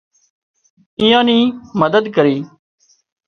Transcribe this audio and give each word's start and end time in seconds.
ايئان 1.01 1.25
نِي 1.29 1.37
مدد 1.81 2.05
ڪري 2.15 2.37